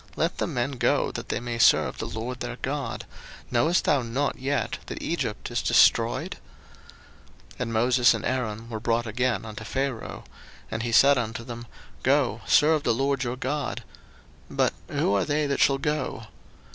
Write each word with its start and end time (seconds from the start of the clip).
let 0.15 0.39
the 0.39 0.47
men 0.47 0.71
go, 0.71 1.11
that 1.11 1.29
they 1.29 1.39
may 1.39 1.59
serve 1.59 1.99
the 1.99 2.07
LORD 2.07 2.39
their 2.39 2.55
God: 2.63 3.05
knowest 3.51 3.83
thou 3.85 4.01
not 4.01 4.39
yet 4.39 4.79
that 4.87 4.99
Egypt 4.99 5.51
is 5.51 5.61
destroyed? 5.61 6.37
02:010:008 7.51 7.59
And 7.59 7.73
Moses 7.73 8.13
and 8.15 8.25
Aaron 8.25 8.67
were 8.67 8.79
brought 8.79 9.05
again 9.05 9.45
unto 9.45 9.63
Pharaoh: 9.63 10.23
and 10.71 10.81
he 10.81 10.91
said 10.91 11.19
unto 11.19 11.43
them, 11.43 11.67
Go, 12.01 12.41
serve 12.47 12.81
the 12.81 12.95
LORD 12.95 13.23
your 13.23 13.37
God: 13.37 13.83
but 14.49 14.73
who 14.87 15.13
are 15.13 15.23
they 15.23 15.45
that 15.45 15.59
shall 15.59 15.77
go? 15.77 16.23